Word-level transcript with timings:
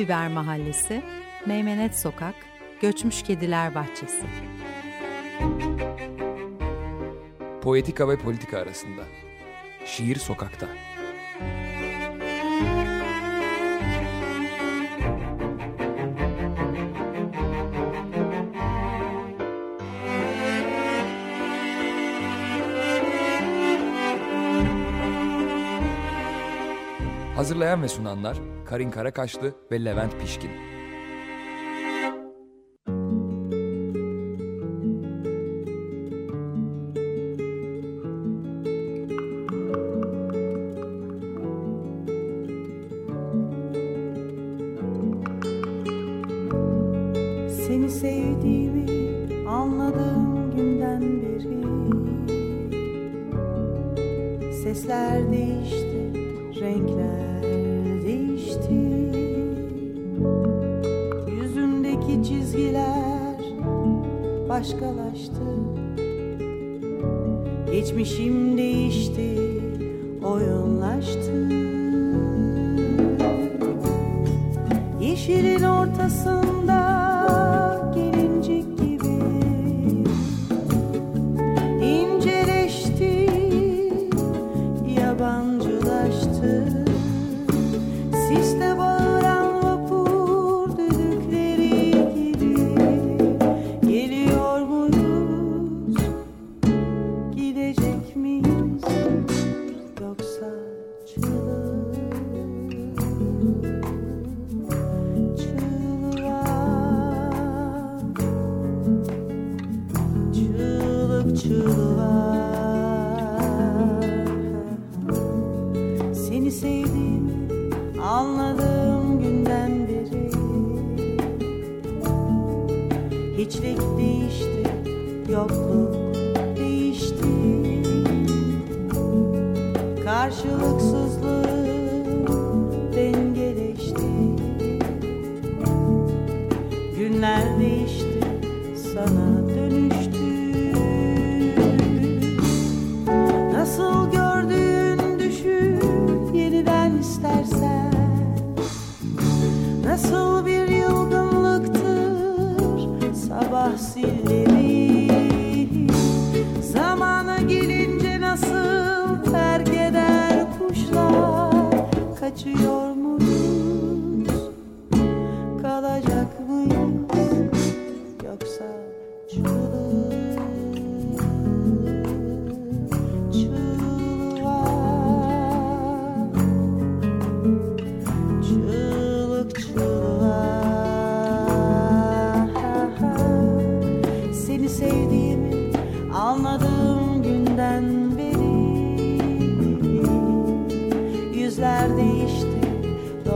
Biber 0.00 0.28
Mahallesi, 0.28 1.02
Meymenet 1.46 1.98
Sokak, 1.98 2.34
Göçmüş 2.80 3.22
Kediler 3.22 3.74
Bahçesi. 3.74 4.26
Poetika 7.62 8.08
ve 8.08 8.18
politika 8.18 8.58
arasında. 8.58 9.02
Şiir 9.84 10.16
sokakta. 10.16 10.66
Hazırlayan 27.36 27.82
ve 27.82 27.88
sunanlar 27.88 28.36
Karin 28.70 28.90
Karakaşlı 28.90 29.54
ve 29.72 29.84
Levent 29.84 30.20
Pişkin. 30.20 30.50
Seni 47.66 47.90
sevdiğimi 47.90 48.86
anladığım 49.48 50.56
günden 50.56 51.02
beri 51.22 51.60
Sesler 54.52 55.32
değişti, 55.32 56.12
renkler 56.60 57.29
çizgiler 62.50 63.36
başkalaştı. 64.48 65.44
Geçmişim 67.72 68.58
değişti, 68.58 69.38
oyunlaştı. 70.24 71.49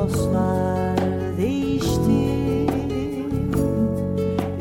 dostlar 0.04 0.96
değişti. 1.36 2.24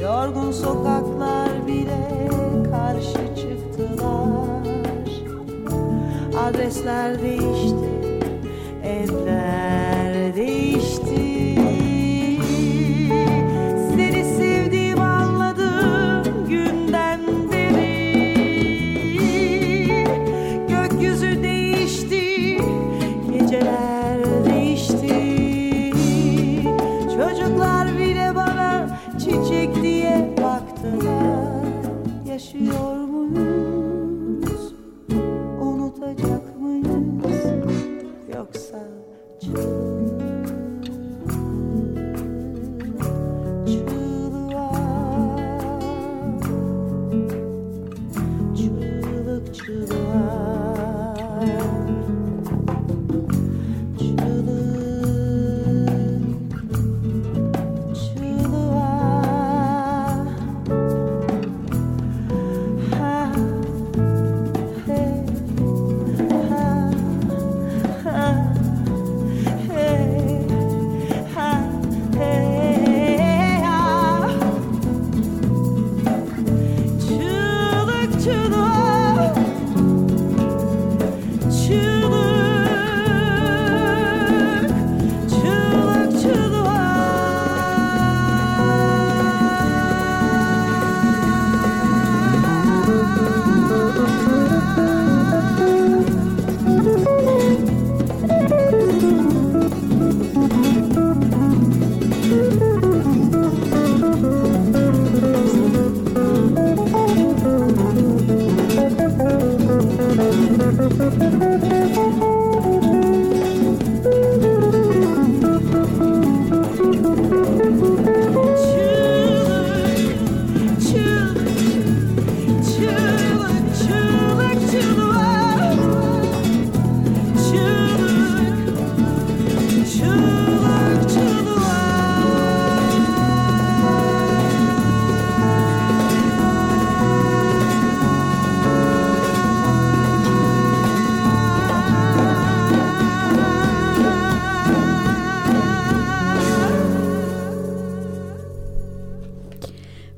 Yorgun 0.02 0.52
sokaklar 0.52 1.68
bile 1.68 2.30
karşı 2.72 3.36
çıktılar. 3.36 4.64
Adresler 6.38 7.22
değişti, 7.22 7.90
evler 8.84 9.43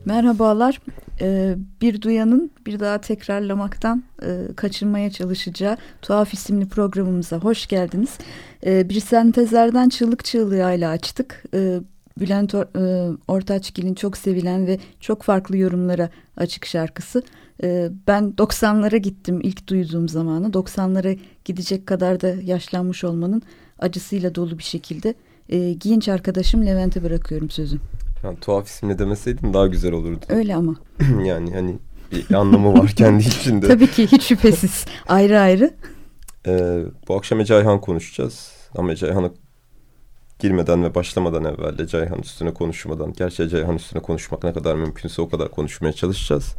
Merhabalar. 0.06 0.80
Ee, 1.22 1.56
bir 1.82 2.02
duyanın 2.02 2.52
bir 2.66 2.80
daha 2.80 3.02
tekrarlamaktan 3.02 4.04
e, 4.22 4.40
kaçınmaya 4.56 5.12
çalışacağı 5.12 5.78
Tuhaf 6.02 6.34
isimli 6.34 6.68
programımıza 6.68 7.38
hoş 7.38 7.68
geldiniz. 7.68 8.18
Ee, 8.66 8.90
bir 8.90 9.00
sentezlerden 9.00 9.90
çığlık 9.90 10.26
çığlığıyla 10.26 10.90
açtık. 10.90 11.44
Ee, 11.54 11.80
Bülent 12.20 12.56
e, 12.56 12.60
Ortaçgil'in 13.28 13.94
çok 13.94 14.18
sevilen 14.18 14.68
ve 14.68 14.80
çok 15.00 15.24
farklı 15.24 15.58
yorumlara 15.58 16.10
açık 16.38 16.66
şarkısı. 16.66 17.24
Ee, 17.64 17.90
ben 18.08 18.34
90'lara 18.38 18.98
gittim 18.98 19.40
ilk 19.44 19.68
duyduğum 19.68 20.10
zamanı. 20.10 20.48
90'lara 20.48 21.18
gidecek 21.46 21.88
kadar 21.88 22.22
da 22.22 22.28
yaşlanmış 22.28 23.04
olmanın 23.04 23.42
acısıyla 23.80 24.36
dolu 24.36 24.58
bir 24.58 24.64
şekilde. 24.64 25.16
Genç 25.78 26.10
arkadaşım 26.10 26.66
Levent'e 26.66 27.04
bırakıyorum 27.04 27.50
sözü. 27.50 27.80
Yani 28.26 28.40
tuhaf 28.40 28.68
isimle 28.68 29.00
demeseydin 29.00 29.54
daha 29.54 29.68
güzel 29.68 29.94
olurdu. 29.94 30.26
Öyle 30.30 30.56
ama. 30.56 30.76
yani 31.24 31.54
hani 31.54 31.78
bir 32.12 32.34
anlamı 32.34 32.80
var 32.80 32.90
kendi 32.96 33.24
içinde. 33.24 33.68
Tabii 33.68 33.88
ki 33.88 34.08
hiç 34.08 34.24
şüphesiz. 34.24 34.86
ayrı 35.08 35.40
ayrı. 35.40 35.74
Ee, 36.48 36.84
bu 37.08 37.16
akşam 37.16 37.40
Ece 37.40 37.56
Ayhan 37.56 37.82
konuşacağız. 37.82 38.52
Ama 38.78 38.92
Ece 38.92 39.08
Ayhan'a 39.08 39.32
girmeden 40.40 40.84
ve 40.84 40.96
başlamadan 40.96 41.44
evvel 41.44 41.80
Ece 41.80 41.98
Ayhan 41.98 42.20
üstüne 42.20 42.54
konuşmadan, 42.54 43.14
gerçi 43.14 43.44
Ece 43.44 43.58
Ayhan 43.58 43.76
üstüne 43.76 44.02
konuşmak 44.02 44.44
ne 44.44 44.54
kadar 44.54 44.76
mümkünse 44.76 45.22
o 45.22 45.30
kadar 45.30 45.52
konuşmaya 45.52 45.94
çalışacağız. 45.94 46.56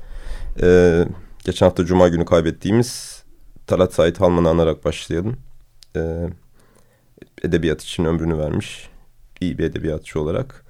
Ee, 0.62 1.04
geçen 1.44 1.66
hafta 1.66 1.84
Cuma 1.84 2.08
günü 2.08 2.24
kaybettiğimiz 2.24 3.22
Talat 3.66 3.94
Sait 3.94 4.20
Halman'ı 4.20 4.48
anarak 4.48 4.84
başlayalım. 4.84 5.36
Ee, 5.96 6.28
edebiyat 7.42 7.82
için 7.82 8.04
ömrünü 8.04 8.38
vermiş. 8.38 8.88
iyi 9.40 9.58
bir 9.58 9.64
edebiyatçı 9.64 10.20
olarak. 10.20 10.65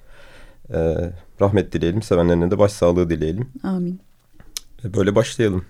Ee, 0.74 1.12
rahmet 1.40 1.72
dileyelim. 1.72 2.02
Sevenlerine 2.02 2.50
de 2.50 2.58
başsağlığı 2.58 3.10
dileyelim. 3.10 3.48
Amin. 3.62 4.00
Ee, 4.84 4.94
böyle 4.94 5.14
başlayalım. 5.14 5.64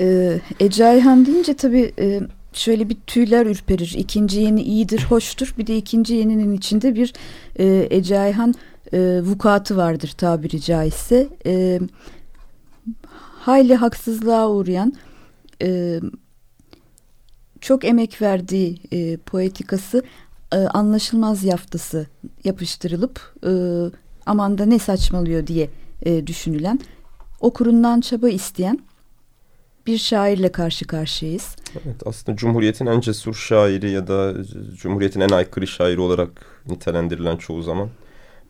Ee, 0.00 0.40
Ece 0.60 0.86
Ayhan 0.86 1.26
deyince 1.26 1.54
tabii 1.56 1.92
e, 1.98 2.20
şöyle 2.52 2.88
bir 2.88 2.96
tüyler 3.06 3.46
ürperir. 3.46 3.94
İkinci 3.98 4.40
yeni 4.40 4.62
iyidir, 4.62 5.06
hoştur. 5.08 5.54
Bir 5.58 5.66
de 5.66 5.76
ikinci 5.76 6.14
yeninin 6.14 6.52
içinde 6.52 6.94
bir 6.94 7.12
e, 7.58 7.86
Ece 7.90 8.18
Ayhan 8.18 8.54
e, 8.92 9.20
vukuatı 9.22 9.76
vardır 9.76 10.14
tabiri 10.18 10.60
caizse. 10.60 11.28
E, 11.46 11.80
hayli 13.20 13.74
haksızlığa 13.74 14.50
uğrayan, 14.50 14.92
e, 15.62 16.00
çok 17.60 17.84
emek 17.84 18.22
verdiği 18.22 18.80
e, 18.92 19.16
poetikası 19.16 20.02
e, 20.52 20.56
anlaşılmaz 20.56 21.44
yaftası 21.44 22.06
yapıştırılıp 22.44 23.34
e, 23.46 23.52
aman 24.26 24.58
da 24.58 24.66
ne 24.66 24.78
saçmalıyor 24.78 25.46
diye 25.46 25.70
e, 26.02 26.26
düşünülen 26.26 26.80
okurundan 27.40 28.00
çaba 28.00 28.28
isteyen 28.28 28.78
bir 29.86 29.98
şairle 29.98 30.52
karşı 30.52 30.86
karşıyayız. 30.86 31.56
Evet 31.84 31.96
aslında 32.06 32.36
Cumhuriyet'in 32.36 32.86
en 32.86 33.00
cesur 33.00 33.34
şairi 33.34 33.90
ya 33.90 34.08
da 34.08 34.34
Cumhuriyet'in 34.74 35.20
en 35.20 35.28
aykırı 35.28 35.66
şairi 35.66 36.00
olarak 36.00 36.62
nitelendirilen 36.66 37.36
çoğu 37.36 37.62
zaman 37.62 37.88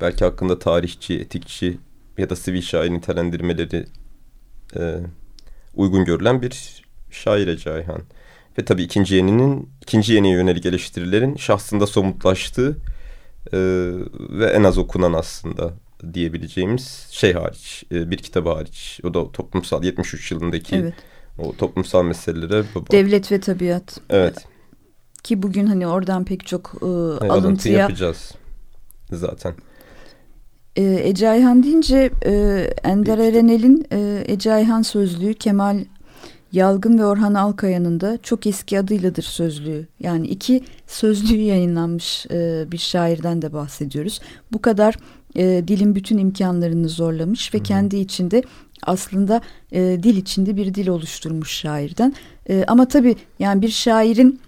belki 0.01 0.25
hakkında 0.25 0.59
tarihçi, 0.59 1.21
etikçi 1.21 1.79
ya 2.19 2.31
da 2.31 2.37
sivil 2.37 2.63
şair 2.63 2.91
nitelendirmeleri 2.91 3.87
e, 4.77 4.97
uygun 5.75 6.05
görülen 6.05 6.43
bir 6.43 6.85
şair 7.11 7.49
Ece 7.49 7.73
Ayhan. 7.73 8.03
Ve 8.59 8.65
tabii 8.65 8.83
ikinci 8.83 9.15
yeninin, 9.15 9.69
ikinci 9.83 10.13
yeniye 10.13 10.35
yönelik 10.35 10.67
eleştirilerin 10.67 11.37
şahsında 11.37 11.87
somutlaştığı 11.87 12.77
e, 13.53 13.59
ve 14.31 14.47
en 14.47 14.63
az 14.63 14.79
okunan 14.79 15.13
aslında 15.13 15.73
diyebileceğimiz 16.15 17.07
şey 17.11 17.33
hariç, 17.33 17.85
e, 17.93 18.11
bir 18.11 18.17
kitabı 18.17 18.49
hariç. 18.51 19.01
O 19.05 19.15
da 19.15 19.33
toplumsal 19.33 19.85
73 19.85 20.33
yılındaki 20.33 20.77
evet. 20.77 20.95
o 21.39 21.57
toplumsal 21.57 22.05
meselelere. 22.05 22.65
Devlet 22.91 23.33
ve 23.33 23.41
tabiat. 23.41 24.01
Evet. 24.11 24.45
Ki 25.23 25.43
bugün 25.43 25.67
hani 25.67 25.87
oradan 25.87 26.25
pek 26.25 26.47
çok 26.47 26.75
e, 26.83 26.87
evet, 27.21 27.31
alıntıya. 27.31 27.79
yapacağız 27.79 28.35
zaten. 29.13 29.55
E, 30.77 31.01
Ece 31.03 31.29
Ayhan 31.29 31.63
deyince 31.63 32.11
e, 32.27 32.33
Ender 32.85 33.19
Erenel'in 33.19 33.87
e, 33.93 34.25
Ece 34.27 34.53
Ayhan 34.53 34.83
sözlüğü 34.83 35.35
Kemal 35.35 35.85
Yalgın 36.53 36.99
ve 36.99 37.05
Orhan 37.05 37.35
Alkaya'nın 37.35 38.01
da 38.01 38.19
çok 38.23 38.47
eski 38.47 38.79
adıyladır 38.79 39.23
sözlüğü. 39.23 39.87
Yani 40.01 40.27
iki 40.27 40.65
sözlüğü 40.87 41.41
yayınlanmış 41.41 42.27
e, 42.31 42.65
bir 42.73 42.79
şairden 42.79 43.43
de 43.43 43.53
bahsediyoruz. 43.53 44.21
Bu 44.53 44.63
kadar 44.63 44.95
e, 45.37 45.69
dilin 45.69 45.95
bütün 45.95 46.19
imkanlarını 46.19 46.89
zorlamış 46.89 47.55
ve 47.55 47.59
-hı. 47.59 47.63
kendi 47.63 47.97
içinde 47.97 48.43
aslında 48.83 49.41
e, 49.73 49.99
dil 50.03 50.17
içinde 50.17 50.57
bir 50.57 50.75
dil 50.75 50.89
oluşturmuş 50.89 51.51
şairden. 51.51 52.15
E, 52.49 52.65
ama 52.69 52.89
tabii 52.89 53.17
yani 53.39 53.63
bir 53.63 53.69
şairin 53.69 54.41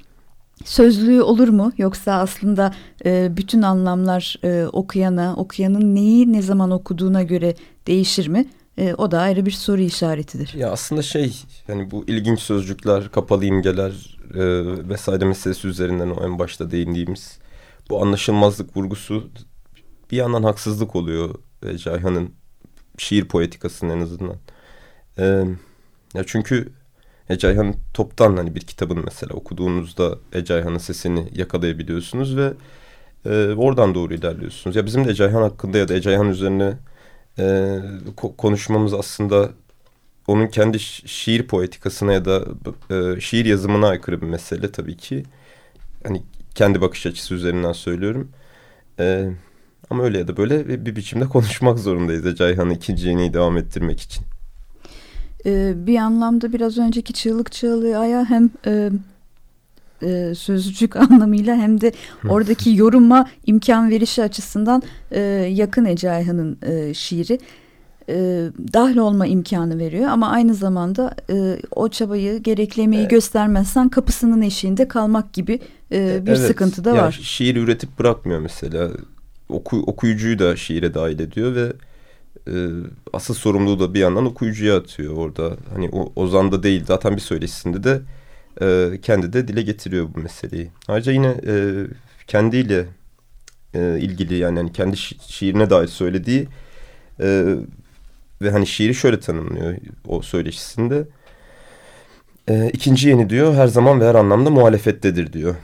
sözlüğü 0.64 1.22
olur 1.22 1.49
mu 1.49 1.72
yoksa 1.78 2.12
aslında 2.12 2.75
e, 3.04 3.37
bütün 3.37 3.62
anlamlar 3.62 4.37
e, 4.44 4.66
okuyana, 4.66 5.34
okuyanın 5.37 5.94
neyi 5.94 6.32
ne 6.32 6.42
zaman 6.42 6.70
okuduğuna 6.70 7.22
göre 7.22 7.54
değişir 7.87 8.28
mi? 8.28 8.46
E, 8.78 8.94
o 8.94 9.11
da 9.11 9.20
ayrı 9.20 9.47
bir 9.47 9.50
soru 9.50 9.80
işaretidir. 9.80 10.54
Ya 10.54 10.70
aslında 10.70 11.02
şey 11.02 11.42
yani 11.68 11.90
bu 11.90 12.04
ilginç 12.06 12.40
sözcükler, 12.40 13.08
kapalı 13.08 13.44
imgeler 13.44 14.18
e, 14.35 14.40
vesaire 14.88 15.25
meselesi 15.25 15.68
üzerinden 15.68 16.11
o 16.11 16.25
en 16.25 16.38
başta 16.38 16.70
değindiğimiz 16.70 17.38
bu 17.90 18.02
anlaşılmazlık 18.02 18.76
vurgusu 18.76 19.30
bir 20.11 20.16
yandan 20.16 20.42
haksızlık 20.42 20.97
oluyor 20.97 21.35
e, 21.66 21.78
Cayhan'ın 21.78 22.30
şiir 22.99 23.25
poetikasının 23.25 23.97
en 23.97 24.00
azından. 24.00 24.37
E, 25.18 25.25
ya 26.14 26.25
çünkü 26.26 26.73
Ecayhan 27.28 27.75
toptan 27.94 28.37
hani 28.37 28.54
bir 28.54 28.61
kitabın 28.61 29.04
mesela 29.04 29.35
okuduğunuzda 29.35 30.18
Ecayhan'ın 30.32 30.78
sesini 30.78 31.28
yakalayabiliyorsunuz 31.35 32.37
ve 32.37 32.52
e, 33.25 33.54
oradan 33.54 33.94
doğru 33.94 34.14
ilerliyorsunuz. 34.14 34.76
Ya 34.76 34.87
bizim 34.87 35.04
de 35.04 35.11
Ecayhan 35.11 35.42
hakkında 35.42 35.78
ya 35.78 35.88
da 35.88 35.94
Ecayhan 35.94 36.28
üzerine 36.28 36.76
e, 37.38 37.78
konuşmamız 38.38 38.95
aslında 38.95 39.50
onun 40.26 40.47
kendi 40.47 40.80
şiir 40.80 41.47
poetikasına 41.47 42.12
ya 42.12 42.25
da 42.25 42.45
e, 42.90 43.21
şiir 43.21 43.45
yazımına 43.45 43.88
aykırı 43.88 44.21
bir 44.21 44.26
mesele 44.26 44.73
tabii 44.73 44.97
ki. 44.97 45.23
Hani 46.04 46.23
kendi 46.54 46.80
bakış 46.80 47.07
açısı 47.07 47.35
üzerinden 47.35 47.73
söylüyorum. 47.73 48.28
E, 48.99 49.30
ama 49.90 50.02
öyle 50.02 50.18
ya 50.18 50.28
da 50.28 50.37
böyle 50.37 50.87
bir 50.87 50.97
biçimde 50.97 51.25
konuşmak 51.28 51.78
zorundayız 51.78 52.26
Ecayhan'ın 52.26 52.71
ikinci 52.71 53.09
yeniyi 53.09 53.35
devam 53.35 53.57
ettirmek 53.57 54.00
için. 54.00 54.25
Ee, 55.47 55.73
bir 55.76 55.97
anlamda 55.97 56.52
biraz 56.52 56.78
önceki 56.78 57.12
çığlık 57.12 57.52
çığlığı 57.52 57.99
aya 57.99 58.25
hem 58.25 58.50
e, 58.66 58.90
e, 60.02 60.34
sözcük 60.34 60.96
anlamıyla 61.10 61.56
hem 61.56 61.80
de 61.80 61.92
oradaki 62.28 62.76
yoruma 62.76 63.26
imkan 63.46 63.90
verişi 63.90 64.22
açısından 64.22 64.82
e, 65.10 65.20
yakın 65.52 65.84
Ece 65.84 66.10
Ayhan'ın 66.10 66.58
e, 66.62 66.94
şiiri 66.94 67.38
e, 68.08 68.14
dahil 68.72 68.96
olma 68.96 69.26
imkanı 69.26 69.78
veriyor 69.78 70.08
ama 70.08 70.30
aynı 70.30 70.54
zamanda 70.54 71.14
e, 71.30 71.58
o 71.70 71.88
çabayı 71.88 72.38
gerekli 72.38 72.82
emeği 72.82 73.00
evet. 73.00 73.10
göstermezsen 73.10 73.88
kapısının 73.88 74.42
eşiğinde 74.42 74.88
kalmak 74.88 75.32
gibi 75.32 75.60
e, 75.92 76.26
bir 76.26 76.30
evet. 76.30 76.38
sıkıntı 76.38 76.84
da 76.84 76.88
yani 76.88 77.00
var. 77.00 77.20
Şiir 77.22 77.56
üretip 77.56 77.98
bırakmıyor 77.98 78.40
mesela 78.40 78.88
Oku, 79.48 79.76
okuyucuyu 79.86 80.38
da 80.38 80.56
şiire 80.56 80.94
dahil 80.94 81.20
ediyor 81.20 81.54
ve 81.54 81.72
e, 82.46 82.54
asıl 83.12 83.34
sorumluluğu 83.34 83.80
da 83.80 83.94
bir 83.94 84.00
yandan 84.00 84.26
okuyucuya 84.26 84.78
atıyor 84.78 85.16
orada 85.16 85.56
hani 85.74 85.90
o 85.92 86.12
Ozan'da 86.16 86.62
değil 86.62 86.84
zaten 86.86 87.16
bir 87.16 87.20
söyleşisinde 87.20 87.84
de 87.84 88.00
e, 88.62 88.98
kendi 89.02 89.32
de 89.32 89.48
dile 89.48 89.62
getiriyor 89.62 90.08
bu 90.14 90.20
meseleyi. 90.20 90.70
Ayrıca 90.88 91.12
yine 91.12 91.34
e, 91.46 91.84
kendiyle 92.26 92.84
e, 93.74 93.98
ilgili 94.00 94.34
yani 94.34 94.58
hani 94.58 94.72
kendi 94.72 94.96
şi 94.96 95.16
şiirine 95.28 95.70
dair 95.70 95.88
söylediği 95.88 96.48
e, 97.20 97.54
ve 98.42 98.50
hani 98.50 98.66
şiiri 98.66 98.94
şöyle 98.94 99.20
tanımlıyor 99.20 99.76
o 100.06 100.22
söyleşisinde. 100.22 101.04
E, 102.48 102.70
ikinci 102.72 103.08
yeni 103.08 103.30
diyor 103.30 103.54
her 103.54 103.66
zaman 103.66 104.00
ve 104.00 104.08
her 104.08 104.14
anlamda 104.14 104.50
muhalefettedir 104.50 105.32
diyor. 105.32 105.54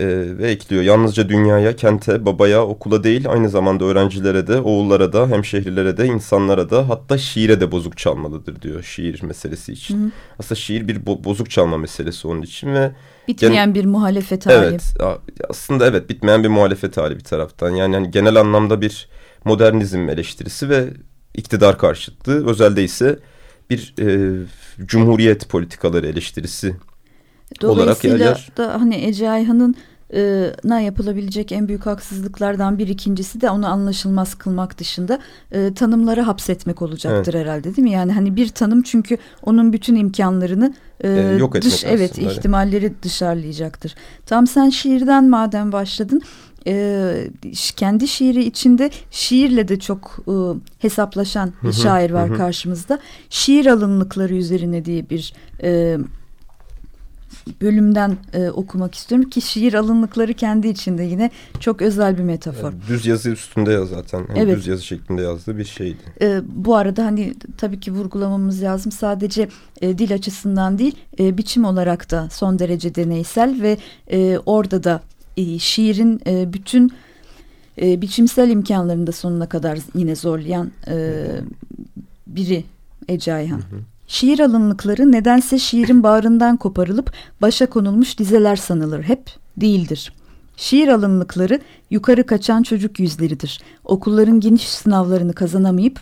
E, 0.00 0.06
ve 0.38 0.50
ekliyor 0.50 0.82
yalnızca 0.82 1.28
dünyaya, 1.28 1.76
kente, 1.76 2.26
babaya, 2.26 2.62
okula 2.62 3.04
değil 3.04 3.30
aynı 3.30 3.48
zamanda 3.48 3.84
öğrencilere 3.84 4.46
de, 4.46 4.60
oğullara 4.60 5.12
da, 5.12 5.28
hemşehrilere 5.28 5.96
de, 5.96 6.06
insanlara 6.06 6.70
da 6.70 6.88
hatta 6.88 7.18
şiire 7.18 7.60
de 7.60 7.72
bozuk 7.72 7.96
çalmalıdır 7.96 8.62
diyor 8.62 8.82
şiir 8.82 9.22
meselesi 9.22 9.72
için. 9.72 10.04
Hı. 10.04 10.10
Aslında 10.38 10.54
şiir 10.54 10.88
bir 10.88 11.06
bo 11.06 11.24
bozuk 11.24 11.50
çalma 11.50 11.78
meselesi 11.78 12.28
onun 12.28 12.42
için 12.42 12.74
ve 12.74 12.92
Bitmeyen 13.28 13.74
bir 13.74 13.84
muhalefet 13.84 14.46
hali. 14.46 14.66
Evet 14.66 14.94
aslında 15.50 15.86
evet 15.86 16.08
bitmeyen 16.08 16.42
bir 16.44 16.48
muhalefet 16.48 16.96
hali 16.96 17.16
bir 17.16 17.24
taraftan. 17.24 17.70
Yani, 17.70 17.94
yani 17.94 18.10
genel 18.10 18.36
anlamda 18.36 18.80
bir 18.80 19.08
modernizm 19.44 20.08
eleştirisi 20.08 20.68
ve 20.68 20.86
iktidar 21.34 21.78
karşıtlığı. 21.78 22.50
Özelde 22.50 22.84
ise 22.84 23.18
bir 23.70 23.94
e, 24.00 24.36
cumhuriyet 24.86 25.48
politikaları 25.48 26.06
eleştirisi 26.06 26.74
olarak 27.62 28.04
yer 28.04 28.18
yer. 28.18 28.48
da 28.56 28.80
hani 28.80 28.94
Ece 28.94 29.30
Ayhan'ın 29.30 29.74
e, 30.14 30.52
na 30.64 30.80
yapılabilecek 30.80 31.52
en 31.52 31.68
büyük 31.68 31.86
haksızlıklardan 31.86 32.78
bir 32.78 32.88
ikincisi 32.88 33.40
de 33.40 33.50
onu 33.50 33.66
anlaşılmaz 33.66 34.34
kılmak 34.34 34.78
dışında 34.78 35.18
e, 35.52 35.74
tanımları 35.74 36.20
hapsetmek 36.20 36.82
olacaktır 36.82 37.34
evet. 37.34 37.46
herhalde 37.46 37.64
değil 37.76 37.88
mi? 37.88 37.90
Yani 37.90 38.12
hani 38.12 38.36
bir 38.36 38.48
tanım 38.48 38.82
çünkü 38.82 39.18
onun 39.42 39.72
bütün 39.72 39.96
imkanlarını 39.96 40.74
e, 41.00 41.08
e, 41.08 41.36
yok 41.38 41.54
dış 41.54 41.84
evet 41.84 42.12
aslında. 42.12 42.32
ihtimalleri 42.32 42.92
dışarılayacaktır. 43.02 43.94
Tam 44.26 44.46
sen 44.46 44.70
şiirden 44.70 45.28
madem 45.28 45.72
başladın 45.72 46.22
e, 46.66 47.28
kendi 47.76 48.08
şiiri 48.08 48.44
içinde 48.44 48.90
şiirle 49.10 49.68
de 49.68 49.78
çok 49.78 50.18
e, 50.28 50.34
hesaplaşan 50.78 51.52
bir 51.62 51.72
şair 51.72 52.10
var 52.10 52.36
karşımızda. 52.36 52.98
Şiir 53.30 53.66
alınlıkları 53.66 54.34
üzerine 54.34 54.84
diye 54.84 55.10
bir 55.10 55.34
e, 55.62 55.98
bölümden 57.62 58.16
e, 58.32 58.50
okumak 58.50 58.94
istiyorum 58.94 59.30
ki 59.30 59.40
şiir 59.40 59.74
alınlıkları 59.74 60.34
kendi 60.34 60.68
içinde 60.68 61.02
yine 61.02 61.30
çok 61.60 61.82
özel 61.82 62.18
bir 62.18 62.22
metafor. 62.22 62.72
Yani 62.72 62.82
düz 62.88 63.06
yazı 63.06 63.30
üstünde 63.30 63.72
yaz 63.72 63.88
zaten. 63.88 64.18
Yani 64.18 64.38
evet. 64.38 64.56
Düz 64.56 64.66
yazı 64.66 64.84
şeklinde 64.84 65.22
yazdığı 65.22 65.58
bir 65.58 65.64
şeydi. 65.64 65.98
E, 66.20 66.40
bu 66.48 66.76
arada 66.76 67.04
hani 67.04 67.34
tabii 67.58 67.80
ki 67.80 67.92
vurgulamamız 67.92 68.62
lazım. 68.62 68.92
Sadece 68.92 69.48
e, 69.80 69.98
dil 69.98 70.14
açısından 70.14 70.78
değil 70.78 70.96
e, 71.18 71.38
biçim 71.38 71.64
olarak 71.64 72.10
da 72.10 72.28
son 72.30 72.58
derece 72.58 72.94
deneysel 72.94 73.62
ve 73.62 73.78
e, 74.10 74.38
orada 74.46 74.84
da 74.84 75.02
e, 75.36 75.58
şiirin 75.58 76.20
e, 76.26 76.52
bütün 76.52 76.92
e, 77.82 78.02
biçimsel 78.02 78.50
imkanlarını 78.50 79.06
da 79.06 79.12
sonuna 79.12 79.48
kadar 79.48 79.78
yine 79.94 80.16
zorlayan 80.16 80.70
e, 80.88 81.24
biri 82.26 82.64
Ece 83.08 83.34
Ayhan. 83.34 83.58
Hı 83.58 83.76
hı. 83.76 83.80
Şiir 84.06 84.40
alınlıkları 84.40 85.12
nedense 85.12 85.58
şiirin 85.58 86.02
bağrından 86.02 86.56
koparılıp 86.56 87.12
başa 87.42 87.66
konulmuş 87.66 88.18
dizeler 88.18 88.56
sanılır 88.56 89.02
hep 89.02 89.30
değildir. 89.56 90.12
Şiir 90.56 90.88
alınlıkları 90.88 91.60
yukarı 91.90 92.26
kaçan 92.26 92.62
çocuk 92.62 93.00
yüzleridir. 93.00 93.60
Okulların 93.84 94.40
geniş 94.40 94.68
sınavlarını 94.68 95.32
kazanamayıp 95.32 96.00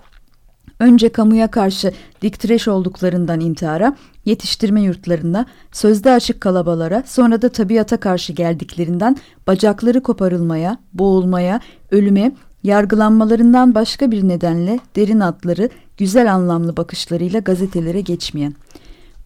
önce 0.81 1.09
kamuya 1.09 1.51
karşı 1.51 1.93
diktireş 2.23 2.69
olduklarından 2.69 3.41
intihara, 3.41 3.97
yetiştirme 4.25 4.83
yurtlarına, 4.83 5.47
sözde 5.73 6.13
açık 6.13 6.41
kalabalara, 6.41 7.03
sonra 7.07 7.43
da 7.43 7.49
tabiata 7.49 7.97
karşı 7.97 8.33
geldiklerinden 8.33 9.17
bacakları 9.47 10.03
koparılmaya, 10.03 10.79
boğulmaya, 10.93 11.61
ölüme, 11.91 12.33
yargılanmalarından 12.63 13.75
başka 13.75 14.11
bir 14.11 14.29
nedenle 14.29 14.79
derin 14.97 15.21
atları, 15.21 15.69
güzel 15.97 16.35
anlamlı 16.35 16.77
bakışlarıyla 16.77 17.41
gazetelere 17.41 18.01
geçmeyen. 18.01 18.55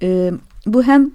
E, 0.02 0.32
bu 0.66 0.82
hem 0.82 1.10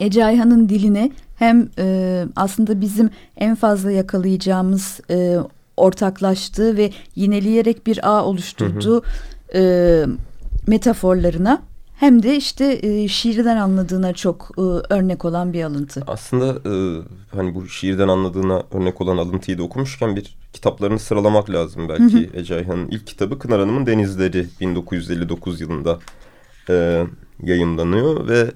Ece 0.00 0.24
Ayhan'ın 0.24 0.68
diline 0.68 1.10
hem 1.36 1.68
e, 1.78 2.24
aslında 2.36 2.80
bizim 2.80 3.10
en 3.36 3.54
fazla 3.54 3.90
yakalayacağımız 3.90 5.00
e, 5.10 5.36
ortaklaştığı 5.76 6.76
ve 6.76 6.90
yineleyerek 7.14 7.86
bir 7.86 8.08
ağ 8.10 8.24
oluşturduğu 8.24 9.02
hı 9.02 9.02
hı. 9.52 9.58
E, 9.58 10.06
metaforlarına 10.66 11.62
hem 11.96 12.22
de 12.22 12.36
işte 12.36 12.78
e, 12.82 13.08
şiirden 13.08 13.56
anladığına 13.56 14.12
çok 14.12 14.50
e, 14.58 14.62
örnek 14.94 15.24
olan 15.24 15.52
bir 15.52 15.64
alıntı. 15.64 16.02
Aslında 16.06 16.70
e, 16.70 17.02
hani 17.36 17.54
bu 17.54 17.68
şiirden 17.68 18.08
anladığına 18.08 18.62
örnek 18.72 19.00
olan 19.00 19.16
alıntıyı 19.16 19.58
da 19.58 19.62
okumuşken 19.62 20.16
bir 20.16 20.36
kitaplarını 20.52 20.98
sıralamak 20.98 21.50
lazım 21.50 21.88
belki. 21.88 22.30
Ece 22.34 22.54
Ayhan'ın 22.54 22.88
ilk 22.88 23.06
kitabı 23.06 23.38
Kınar 23.38 23.60
Hanım'ın 23.60 23.86
Denizleri 23.86 24.46
1959 24.60 25.60
yılında 25.60 25.98
e, 26.68 27.06
yayınlanıyor 27.42 28.28
ve 28.28 28.50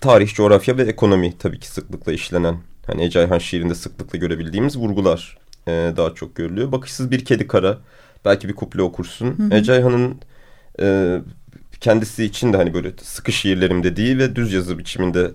tarih, 0.00 0.34
coğrafya 0.34 0.76
ve 0.76 0.82
ekonomi 0.82 1.38
tabii 1.38 1.58
ki 1.58 1.68
sıklıkla 1.68 2.12
işlenen 2.12 2.56
hani 2.86 3.04
Ece 3.04 3.18
Ayhan 3.18 3.38
şiirinde 3.38 3.74
sıklıkla 3.74 4.18
görebildiğimiz 4.18 4.78
vurgular 4.78 5.38
e, 5.68 5.92
daha 5.96 6.14
çok 6.14 6.36
görülüyor. 6.36 6.72
Bakışsız 6.72 7.10
bir 7.10 7.24
kedi 7.24 7.46
kara 7.46 7.78
belki 8.24 8.48
bir 8.48 8.54
kuple 8.54 8.82
okursun. 8.82 9.26
Hı 9.26 9.42
hı. 9.42 9.54
Ece 9.54 9.72
Ayhan'ın 9.72 10.20
e, 10.80 11.18
kendisi 11.80 12.24
için 12.24 12.52
de 12.52 12.56
hani 12.56 12.74
böyle 12.74 12.92
sıkı 13.02 13.32
şiirlerim 13.32 13.82
dediği 13.82 14.18
ve 14.18 14.36
düz 14.36 14.52
yazı 14.52 14.78
biçiminde 14.78 15.30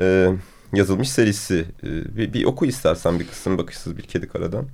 e, 0.00 0.28
yazılmış 0.72 1.10
serisi. 1.10 1.64
E, 1.82 2.16
bir, 2.16 2.32
bir 2.32 2.44
oku 2.44 2.66
istersen 2.66 3.20
bir 3.20 3.26
kısım 3.26 3.58
Bakışsız 3.58 3.96
Bir 3.96 4.02
Kedi 4.02 4.28
Karadan. 4.28 4.66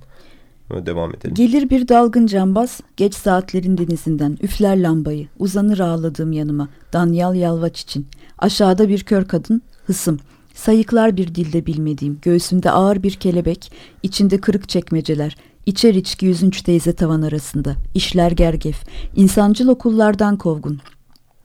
Böyle 0.71 0.85
devam 0.85 1.15
edelim. 1.15 1.35
Gelir 1.35 1.69
bir 1.69 1.87
dalgın 1.87 2.27
cambaz, 2.27 2.81
geç 2.97 3.15
saatlerin 3.15 3.77
denizinden, 3.77 4.37
üfler 4.41 4.81
lambayı, 4.81 5.27
uzanır 5.39 5.79
ağladığım 5.79 6.31
yanıma, 6.31 6.67
danyal 6.93 7.35
yalvaç 7.35 7.81
için. 7.81 8.07
Aşağıda 8.37 8.89
bir 8.89 9.03
kör 9.03 9.25
kadın, 9.25 9.61
hısım, 9.85 10.19
sayıklar 10.53 11.17
bir 11.17 11.35
dilde 11.35 11.65
bilmediğim, 11.65 12.19
göğsünde 12.21 12.71
ağır 12.71 13.03
bir 13.03 13.11
kelebek, 13.11 13.71
içinde 14.03 14.37
kırık 14.37 14.69
çekmeceler, 14.69 15.37
içer 15.65 15.93
içki 15.93 16.25
yüzünç 16.25 16.61
teyze 16.61 16.93
tavan 16.93 17.21
arasında, 17.21 17.75
işler 17.93 18.31
gergef, 18.31 18.83
insancıl 19.15 19.67
okullardan 19.67 20.37
kovgun, 20.37 20.79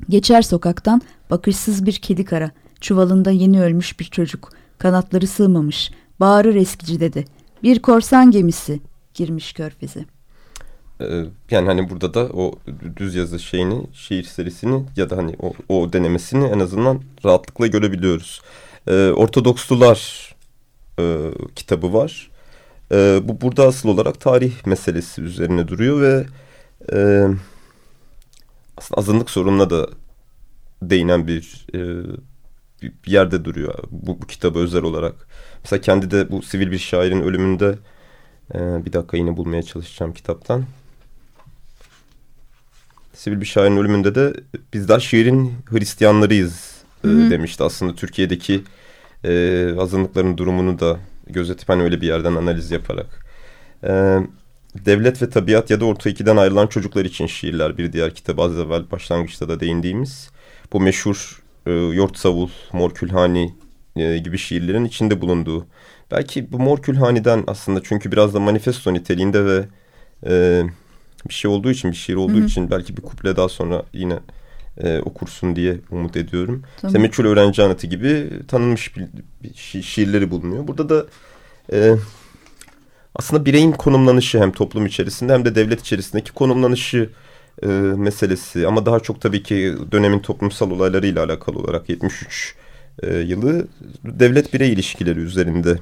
Geçer 0.09 0.43
sokaktan 0.43 1.03
bakışsız 1.31 1.87
bir 1.87 1.93
kedi 1.93 2.25
kara, 2.25 2.51
çuvalında 2.81 3.31
yeni 3.31 3.63
ölmüş 3.63 4.01
bir 4.01 4.05
çocuk, 4.05 4.53
kanatları 4.79 5.27
sığmamış, 5.27 5.91
bağırır 6.21 6.55
eskici 6.55 7.01
dedi. 7.01 7.25
Bir 7.63 7.79
korsan 7.79 8.31
gemisi 8.31 8.81
girmiş 9.15 9.53
körfeze. 9.53 10.05
Ee, 11.01 11.25
yani 11.51 11.67
hani 11.67 11.91
burada 11.91 12.15
da 12.15 12.21
o 12.21 12.55
düz 12.97 13.15
yazı 13.15 13.39
şeyini, 13.39 13.87
şiir 13.93 14.25
serisini 14.25 14.85
ya 14.97 15.11
da 15.11 15.17
hani 15.17 15.37
o, 15.41 15.53
o 15.69 15.93
denemesini 15.93 16.45
en 16.45 16.59
azından 16.59 17.01
rahatlıkla 17.25 17.67
görebiliyoruz. 17.67 18.43
Ee, 18.87 19.11
Ortodokslular 19.11 20.33
e, 20.99 21.31
kitabı 21.57 21.93
var. 21.93 22.31
E, 22.93 23.21
bu 23.25 23.41
burada 23.41 23.67
asıl 23.67 23.89
olarak 23.89 24.21
tarih 24.21 24.67
meselesi 24.67 25.23
üzerine 25.23 25.69
duruyor 25.69 26.01
ve 26.01 26.27
e, 26.93 27.27
aslında 28.83 29.01
azınlık 29.01 29.31
sorununa 29.31 29.71
da 29.71 29.89
değinen 30.83 31.27
bir, 31.27 31.67
e, 31.75 31.81
bir 32.83 33.12
yerde 33.12 33.45
duruyor 33.45 33.75
bu, 33.91 34.23
bu 34.23 34.27
kitabı 34.27 34.59
özel 34.59 34.83
olarak. 34.83 35.15
Mesela 35.65 35.81
kendi 35.81 36.11
de 36.11 36.31
bu 36.31 36.43
sivil 36.43 36.71
bir 36.71 36.79
şairin 36.79 37.23
ölümünde 37.23 37.79
e, 38.55 38.59
bir 38.85 38.93
dakika 38.93 39.17
yine 39.17 39.37
bulmaya 39.37 39.62
çalışacağım 39.62 40.12
kitaptan. 40.12 40.65
Sivil 43.15 43.41
bir 43.41 43.47
şairin 43.47 43.77
ölümünde 43.77 44.15
de 44.15 44.35
bizler 44.75 45.01
şiirin 45.01 45.53
Hristiyanlarıyız 45.71 46.83
e, 47.05 47.09
demişti. 47.09 47.65
Aslında 47.65 47.95
Türkiye'deki 47.95 48.62
e, 49.25 49.75
azınlıkların 49.79 50.39
durumunu 50.39 50.79
da 50.79 50.99
gözetip 51.27 51.69
hani 51.69 51.83
öyle 51.83 52.01
bir 52.01 52.07
yerden 52.07 52.35
analiz 52.35 52.71
yaparak. 52.71 53.27
Evet 53.83 54.29
Devlet 54.75 55.23
ve 55.23 55.31
Tabiat 55.31 55.71
ya 55.71 55.81
da 55.81 55.85
Orta 55.85 56.11
İki'den 56.11 56.37
ayrılan 56.37 56.67
çocuklar 56.67 57.05
için 57.05 57.26
şiirler 57.26 57.79
bir 57.79 57.93
diğer 57.93 58.14
kitabı 58.14 58.43
az 58.43 58.59
evvel 58.59 58.91
başlangıçta 58.91 59.49
da 59.49 59.61
değindiğimiz. 59.61 60.31
Bu 60.73 60.81
meşhur 60.81 61.43
e, 61.67 61.73
Yort 61.73 62.17
Savul, 62.19 62.49
Mor 62.73 62.95
Külhani 62.95 63.55
e, 63.97 64.19
gibi 64.19 64.38
şiirlerin 64.38 64.85
içinde 64.85 65.21
bulunduğu. 65.21 65.67
Belki 66.11 66.52
bu 66.52 66.59
Mor 66.59 66.83
Külhani'den 66.83 67.45
aslında 67.47 67.81
çünkü 67.83 68.12
biraz 68.12 68.35
da 68.35 68.41
manifesto 68.41 68.95
niteliğinde 68.95 69.45
ve 69.45 69.64
e, 70.26 70.62
bir 71.29 71.35
şey 71.35 71.50
olduğu 71.50 71.71
için, 71.71 71.91
bir 71.91 71.97
şiir 71.97 72.14
olduğu 72.14 72.33
Hı 72.33 72.41
-hı. 72.41 72.47
için 72.47 72.71
belki 72.71 72.97
bir 72.97 73.02
kuple 73.02 73.37
daha 73.37 73.49
sonra 73.49 73.83
yine 73.93 74.19
e, 74.79 74.99
okursun 74.99 75.57
diye 75.57 75.79
umut 75.91 76.17
ediyorum. 76.17 76.62
Tamam. 76.81 76.88
İşte 76.88 76.99
Meçhul 76.99 77.25
Öğrenci 77.25 77.62
Anıtı 77.62 77.87
gibi 77.87 78.31
tanınmış 78.49 78.97
bir, 78.97 79.05
bir 79.43 79.55
şi 79.55 79.83
şiirleri 79.83 80.31
bulunuyor. 80.31 80.69
Burada 80.69 80.88
da... 80.88 81.07
E, 81.73 81.95
aslında 83.16 83.45
bireyin 83.45 83.73
konumlanışı 83.73 84.40
hem 84.40 84.52
toplum 84.52 84.87
içerisinde 84.87 85.33
hem 85.33 85.45
de 85.45 85.54
devlet 85.54 85.81
içerisindeki 85.81 86.33
konumlanışı 86.33 87.11
e, 87.62 87.66
meselesi 87.66 88.66
ama 88.66 88.87
daha 88.87 89.00
çok 89.00 89.21
tabii 89.21 89.42
ki 89.42 89.75
dönemin 89.92 90.19
toplumsal 90.19 90.71
olaylarıyla 90.71 91.25
alakalı 91.25 91.59
olarak 91.59 91.88
73 91.88 92.54
e, 93.02 93.16
yılı 93.16 93.66
devlet 94.04 94.54
birey 94.54 94.73
ilişkileri 94.73 95.19
üzerinde 95.21 95.78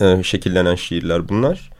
e, 0.00 0.22
şekillenen 0.22 0.74
şiirler 0.74 1.28
bunlar. 1.28 1.70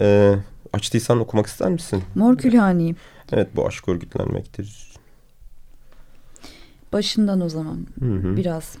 E, 0.00 0.34
açtıysan 0.72 1.20
okumak 1.20 1.46
ister 1.46 1.70
misin? 1.70 2.02
Mor 2.14 2.36
Külhani. 2.36 2.94
Evet 3.32 3.48
bu 3.56 3.66
aşk 3.66 3.88
örgütlenmektir. 3.88 4.86
Başından 6.92 7.40
o 7.40 7.48
zaman 7.48 7.86
Hı 7.98 8.14
hı. 8.14 8.36
biraz. 8.36 8.74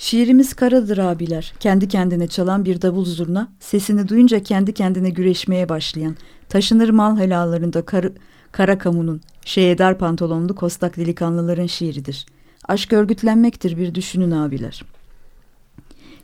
Şiirimiz 0.00 0.54
karadır 0.54 0.98
abiler. 0.98 1.52
Kendi 1.60 1.88
kendine 1.88 2.26
çalan 2.26 2.64
bir 2.64 2.82
davul 2.82 3.04
zurna, 3.04 3.48
sesini 3.60 4.08
duyunca 4.08 4.42
kendi 4.42 4.74
kendine 4.74 5.10
güreşmeye 5.10 5.68
başlayan, 5.68 6.16
taşınır 6.48 6.88
mal 6.88 7.18
helalarında 7.18 7.82
kar, 7.82 8.06
kara 8.52 8.78
kamunun, 8.78 9.20
şeyedar 9.44 9.98
pantolonlu 9.98 10.54
kostak 10.54 10.96
delikanlıların 10.96 11.66
şiiridir. 11.66 12.26
Aşk 12.68 12.92
örgütlenmektir 12.92 13.76
bir 13.76 13.94
düşünün 13.94 14.30
abiler. 14.30 14.82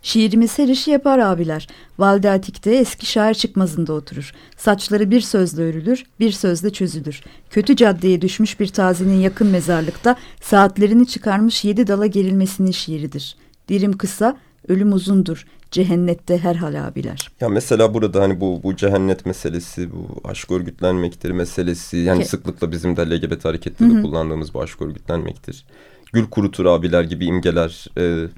Şiirimiz 0.03 0.59
her 0.59 0.69
işi 0.69 0.91
yapar 0.91 1.19
abiler. 1.19 1.69
Valide 1.99 2.31
Atik'te 2.31 2.75
eski 2.75 3.07
şair 3.07 3.35
çıkmazında 3.35 3.93
oturur. 3.93 4.33
Saçları 4.57 5.11
bir 5.11 5.21
sözle 5.21 5.63
örülür, 5.63 6.05
bir 6.21 6.33
sözle 6.33 6.73
çözülür. 6.73 7.23
Kötü 7.51 7.77
caddeye 7.77 8.23
düşmüş 8.23 8.61
bir 8.61 8.69
tazinin 8.69 9.21
yakın 9.21 9.47
mezarlıkta 9.47 10.17
saatlerini 10.41 11.07
çıkarmış 11.07 11.65
yedi 11.65 11.87
dala 11.87 12.07
gerilmesinin 12.07 12.73
şiiridir. 12.73 13.37
Dirim 13.69 13.99
kısa, 13.99 14.37
ölüm 14.69 14.93
uzundur. 14.93 15.47
Cehennette 15.71 16.39
herhal 16.39 16.87
abiler. 16.89 17.31
Ya 17.41 17.49
mesela 17.49 17.95
burada 17.95 18.21
hani 18.23 18.41
bu 18.41 18.61
bu 18.63 18.77
cehennet 18.77 19.27
meselesi, 19.27 19.91
bu 19.93 20.29
aşk 20.29 20.51
örgütlenmektir 20.51 21.31
meselesi. 21.31 21.97
Yani 21.97 22.23
Ke- 22.23 22.27
sıklıkla 22.27 22.73
bizim 22.73 22.97
de 22.97 23.11
LGBT 23.11 23.45
hareketinde 23.45 23.95
Hı 23.95 23.99
hı. 23.99 24.03
kullandığımız 24.03 24.55
bu 24.55 24.63
aşk 24.63 24.83
örgütlenmektir. 24.83 25.65
Gül 26.13 26.27
kurutur 26.27 26.65
abiler 26.67 27.03
gibi 27.05 27.27
imgeler. 27.27 27.87
e, 27.99 28.29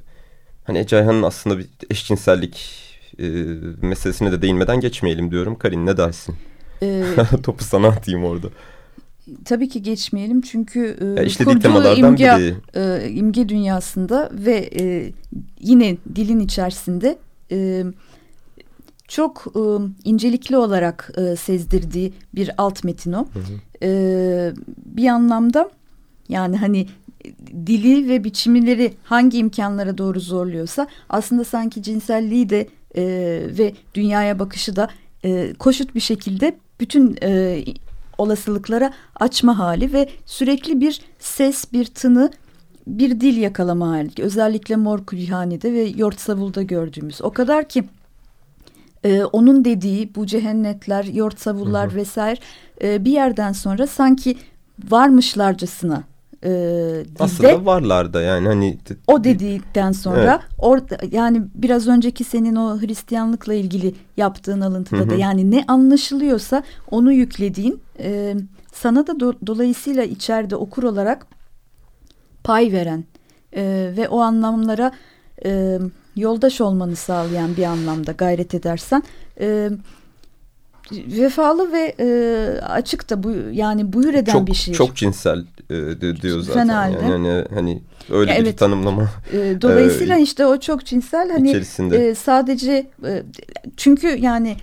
hani 0.65 0.79
Ece 0.79 0.97
Ayhan'ın 0.97 1.23
aslında 1.23 1.59
bir 1.59 1.67
eşcinsellik 1.91 2.85
e, 3.19 3.27
meselesine 3.83 4.33
de 4.33 4.43
değinmeden 4.43 4.81
geçmeyelim 4.81 5.31
diyorum. 5.31 5.59
Karin 5.59 5.87
ne 5.87 5.97
dersin? 5.97 6.37
Ee, 6.83 7.05
Topu 7.43 7.65
sana 7.65 7.89
atayım 7.89 8.25
orada. 8.25 8.47
Tabii 9.45 9.69
ki 9.69 9.83
geçmeyelim 9.83 10.41
çünkü 10.41 10.97
e, 11.19 11.23
temalardan 11.61 12.11
imge, 12.11 12.25
biri. 12.25 12.55
e, 12.75 13.11
imge 13.11 13.49
dünyasında 13.49 14.31
ve 14.33 14.71
e, 14.81 15.13
yine 15.61 15.97
dilin 16.15 16.41
içerisinde 16.41 17.19
e, 17.53 17.85
çok 19.09 19.47
e, 19.55 19.61
incelikli 20.05 20.57
olarak 20.57 21.13
e, 21.17 21.37
sezdirdiği 21.37 22.13
bir 22.35 22.51
alt 22.59 22.85
metin 22.85 23.13
o. 23.13 23.27
E, 23.83 24.53
bir 24.87 25.07
anlamda 25.09 25.71
yani 26.29 26.57
hani 26.57 26.87
dili 27.67 28.09
ve 28.09 28.25
biçimleri 28.25 28.95
hangi 29.05 29.39
imkanlara 29.39 29.99
doğru 29.99 30.21
zorluyorsa 30.21 30.87
aslında 31.09 31.45
sanki 31.45 31.83
cinselliği 31.83 32.51
de 32.51 32.69
e, 32.97 33.03
ve 33.59 33.73
dünyaya 33.95 34.39
bakışı 34.39 34.77
da 34.77 34.89
e, 35.25 35.55
koşut 35.59 35.95
bir 35.95 36.01
şekilde 36.01 36.57
bütün 36.81 37.19
e, 37.23 37.65
olasılıklara 38.19 38.93
açma 39.21 39.59
hali 39.59 39.93
ve 39.93 40.09
sürekli 40.27 40.81
bir 40.81 41.01
ses, 41.19 41.73
bir 41.73 41.85
tını, 41.85 42.31
bir 42.87 43.21
dil 43.21 43.37
yakalama 43.37 43.89
hali. 43.89 44.23
Özellikle 44.23 44.77
Mor 44.77 45.05
Kulhanede 45.05 45.73
ve 45.73 45.83
Yort 45.83 46.21
Savul'da 46.21 46.63
gördüğümüz. 46.63 47.23
O 47.23 47.31
kadar 47.31 47.69
ki 47.69 47.85
e, 49.05 49.25
onun 49.25 49.65
dediği 49.65 50.15
bu 50.15 50.27
cehennetler, 50.27 51.05
Yort 51.05 51.41
Savullar 51.41 51.95
vesaire 51.95 52.41
e, 52.83 53.05
bir 53.05 53.13
yerden 53.13 53.53
sonra 53.53 53.87
sanki 53.87 54.37
varmışlarcasına 54.91 56.03
e, 56.45 56.49
dilde 56.49 57.23
Aslında 57.23 57.67
varlar 57.67 58.13
da 58.13 58.21
yani 58.23 58.49
hani 58.49 58.79
o 59.07 59.25
dedikten 59.25 59.93
sonra 59.93 60.43
orada 60.59 60.99
yani 61.11 61.43
biraz 61.55 61.89
önceki 61.89 62.25
senin 62.25 62.57
o 62.57 62.81
Hristiyanlıkla 62.81 63.55
ilgili 63.55 63.95
yaptığın 64.17 64.61
alıntıda 64.61 65.01
Hı 65.01 65.05
hı. 65.05 65.11
da 65.11 65.15
yani 65.15 65.51
ne 65.51 65.65
anlaşılıyorsa 65.69 66.63
onu 66.91 67.13
yüklediğin 67.13 67.81
e, 67.99 68.35
sana 68.73 69.07
da 69.07 69.13
do- 69.13 69.47
dolayısıyla 69.47 70.03
içeride 70.03 70.57
okur 70.57 70.83
olarak 70.83 71.27
pay 72.45 72.73
veren 72.73 73.05
e, 73.57 73.93
ve 73.97 74.09
o 74.09 74.21
anlamlara 74.21 74.93
e, 75.45 75.79
yoldaş 76.17 76.61
olmanı 76.61 76.97
sağlayan 76.97 77.57
bir 77.57 77.65
anlamda 77.65 78.13
gayret 78.13 78.55
edersen 78.55 79.03
e, 79.41 79.71
vefalı 80.93 81.73
ve 81.73 81.95
e, 82.01 82.61
açık 82.61 83.11
da 83.11 83.23
bu 83.23 83.33
yani 83.53 83.93
buyur 83.93 84.15
eden 84.15 84.33
çok 84.33 84.47
bir 84.47 84.55
şiir. 84.55 84.75
çok 84.75 84.97
cinsel 84.97 85.39
e, 85.71 85.75
di- 85.77 86.23
diyor 86.23 86.41
zaten. 86.41 86.61
Fena 86.69 86.87
yani, 86.89 86.97
halde. 87.29 87.47
hani, 87.55 87.83
öyle 88.11 88.31
Ya 88.33 88.39
bir 88.39 88.43
evet. 88.45 88.59
tanımlama 88.59 89.03
E, 89.33 89.61
dolayısıyla 89.63 90.17
işte 90.17 90.47
o 90.47 90.61
çok 90.61 90.85
cinsel 90.85 91.31
hani 91.31 91.49
içerisinde. 91.49 92.09
e, 92.09 92.15
sadece 92.15 92.87
e, 93.07 93.23
çünkü 93.77 94.07
yani 94.21 94.57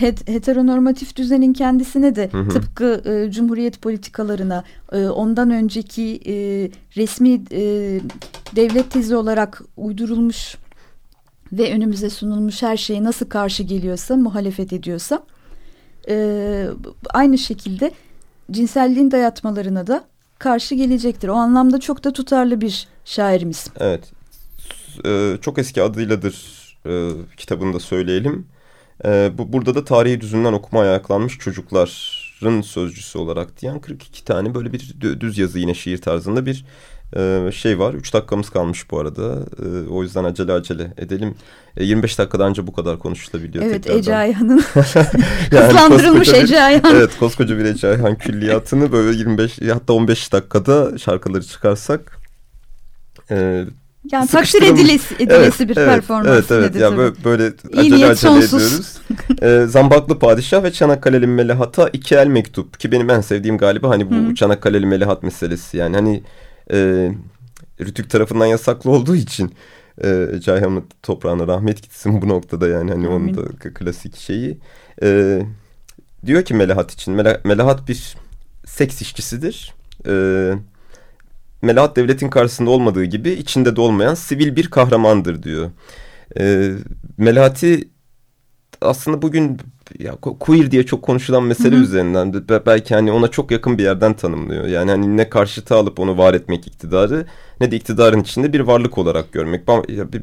het- 0.00 0.28
heteronormatif 0.32 1.16
düzenin 1.16 1.52
kendisine 1.52 2.16
de 2.16 2.28
Hı 2.32 2.38
hı. 2.40 2.48
tıpkı 2.48 3.02
e, 3.04 3.30
cumhuriyet 3.30 3.82
politikalarına 3.82 4.64
e, 4.92 5.08
ondan 5.08 5.50
önceki 5.50 6.20
e, 6.26 6.34
resmi 6.96 7.40
e, 7.52 7.60
devlet 8.56 8.90
tezi 8.90 9.16
olarak 9.16 9.62
uydurulmuş 9.76 10.56
ve 11.52 11.72
önümüze 11.74 12.10
sunulmuş 12.10 12.62
her 12.62 12.76
şeye 12.76 13.04
nasıl 13.04 13.26
karşı 13.28 13.62
geliyorsa 13.62 14.16
muhalefet 14.16 14.72
ediyorsa 14.72 15.22
e, 16.08 16.66
aynı 17.10 17.38
şekilde 17.38 17.92
cinselliğin 18.50 19.10
dayatmalarına 19.10 19.86
da 19.86 20.04
karşı 20.38 20.74
gelecektir. 20.74 21.28
O 21.28 21.34
anlamda 21.34 21.80
çok 21.80 22.04
da 22.04 22.12
tutarlı 22.12 22.60
bir 22.60 22.88
şairimiz. 23.04 23.66
Evet. 23.80 24.12
Ee, 25.06 25.36
çok 25.40 25.58
eski 25.58 25.82
adıyladır 25.82 26.36
e, 26.86 27.10
kitabını 27.36 27.74
da 27.74 27.80
söyleyelim. 27.80 28.46
Ee, 29.04 29.30
bu 29.38 29.52
Burada 29.52 29.74
da 29.74 29.84
tarihi 29.84 30.20
düzünden 30.20 30.52
okuma 30.52 30.80
ayaklanmış 30.80 31.38
çocukların 31.38 32.60
sözcüsü 32.60 33.18
olarak 33.18 33.60
diyen 33.60 33.80
42 33.80 34.24
tane 34.24 34.54
böyle 34.54 34.72
bir 34.72 34.78
dü- 34.78 35.20
düz 35.20 35.38
yazı 35.38 35.58
yine 35.58 35.74
şiir 35.74 35.98
tarzında 35.98 36.46
bir 36.46 36.64
e, 37.16 37.50
şey 37.52 37.78
var. 37.78 37.94
3 37.94 38.14
dakikamız 38.14 38.50
kalmış 38.50 38.90
bu 38.90 38.98
arada. 39.00 39.38
E, 39.64 39.88
o 39.88 40.02
yüzden 40.02 40.24
acele 40.24 40.52
acele 40.52 40.92
edelim. 40.98 41.34
E, 41.76 41.84
25 41.84 42.18
dakikadan 42.18 42.50
önce 42.50 42.66
bu 42.66 42.72
kadar 42.72 42.98
konuşulabiliyor 42.98 43.64
Evet 43.64 43.74
tekrardan. 43.74 43.98
Ece 44.00 44.16
Ayhan'ın 44.16 44.62
Yani 45.52 45.66
hızlandırılmış 45.68 46.28
Ece 46.28 46.62
Ayhan. 46.62 46.94
Evet 46.94 47.10
koskoca 47.18 47.58
bir 47.58 47.64
Ece 47.64 47.88
Ayhan 47.88 48.18
külliyatını 48.18 48.92
böyle 48.92 49.18
25 49.18 49.58
hatta 49.72 49.92
15 49.92 50.32
dakikada 50.32 50.98
şarkıları 50.98 51.42
çıkarsak 51.44 52.18
e, 53.30 53.64
Yani 54.12 54.26
takdir 54.28 54.62
edilesi, 54.62 55.14
edilesi 55.18 55.68
bir 55.68 55.74
performans 55.74 56.26
Evet 56.28 56.50
evet 56.50 56.74
ya 56.76 56.88
tabii. 56.88 56.98
böyle, 56.98 57.14
böyle 57.24 57.52
İyi 57.82 57.94
acele 57.94 58.14
sonsuz. 58.16 58.54
ediyoruz. 58.54 58.98
ee, 59.42 59.66
Zambaklı 59.68 60.18
Padişah 60.18 60.62
ve 60.62 60.72
Çanakkale'li 60.72 61.26
Melihat'a 61.26 61.88
iki 61.88 62.14
el 62.14 62.26
mektup 62.26 62.80
ki 62.80 62.92
benim 62.92 63.10
en 63.10 63.20
sevdiğim 63.20 63.58
galiba 63.58 63.88
hani 63.90 64.10
bu 64.10 64.14
Hı. 64.30 64.34
Çanakkale'li 64.34 64.86
Melihat 64.86 65.22
meselesi 65.22 65.76
yani 65.76 65.96
hani 65.96 66.22
e, 66.72 67.10
Rütük 67.80 68.10
tarafından 68.10 68.46
yasaklı 68.46 68.90
olduğu 68.90 69.16
için 69.16 69.54
e, 70.04 70.26
Ceyhan'ın 70.40 70.84
toprağına 71.02 71.48
rahmet 71.48 71.82
gitsin 71.82 72.22
bu 72.22 72.28
noktada 72.28 72.68
yani 72.68 72.90
hani 72.90 73.08
onun 73.08 73.36
da 73.36 73.42
klasik 73.74 74.16
şeyi. 74.16 74.58
E, 75.02 75.40
diyor 76.26 76.42
ki 76.44 76.54
Melahat 76.54 76.92
için 76.92 77.14
Mela- 77.14 77.40
Melahat 77.44 77.88
bir 77.88 78.16
seks 78.66 79.02
işçisidir. 79.02 79.74
E, 80.06 80.12
Melahat 81.62 81.96
devletin 81.96 82.28
karşısında 82.28 82.70
olmadığı 82.70 83.04
gibi 83.04 83.30
içinde 83.30 83.76
de 83.76 83.80
olmayan 83.80 84.14
sivil 84.14 84.56
bir 84.56 84.70
kahramandır 84.70 85.42
diyor. 85.42 85.70
E, 86.38 86.72
Melahati 87.18 87.88
aslında 88.82 89.22
bugün 89.22 89.58
ya 89.98 90.12
queer 90.16 90.70
diye 90.70 90.86
çok 90.86 91.02
konuşulan 91.02 91.42
mesele 91.42 91.74
Hı 91.76 91.78
hı. 91.80 91.82
üzerinden 91.84 92.32
de 92.32 92.48
be- 92.48 92.66
belki 92.66 92.94
hani 92.94 93.12
ona 93.12 93.28
çok 93.28 93.50
yakın 93.50 93.78
bir 93.78 93.82
yerden 93.82 94.14
tanımlıyor. 94.14 94.66
Yani 94.66 94.90
hani 94.90 95.16
ne 95.16 95.28
karşıta 95.30 95.76
alıp 95.76 96.00
onu 96.00 96.18
var 96.18 96.34
etmek 96.34 96.66
iktidarı 96.66 97.26
ne 97.60 97.70
de 97.70 97.76
iktidarın 97.76 98.20
içinde 98.20 98.52
bir 98.52 98.60
varlık 98.60 98.98
olarak 98.98 99.32
görmek. 99.32 99.68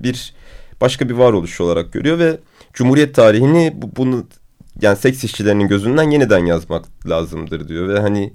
Bir- 0.03 0.33
başka 0.81 1.09
bir 1.09 1.13
varoluş 1.13 1.61
olarak 1.61 1.93
görüyor 1.93 2.19
ve 2.19 2.37
Cumhuriyet 2.73 3.15
tarihini 3.15 3.73
bu, 3.75 3.95
bunu 3.95 4.23
yani 4.81 4.97
seks 4.97 5.23
işçilerinin 5.23 5.67
gözünden 5.67 6.11
yeniden 6.11 6.45
yazmak 6.45 6.85
lazımdır 7.09 7.67
diyor 7.67 7.87
ve 7.89 7.99
hani 7.99 8.33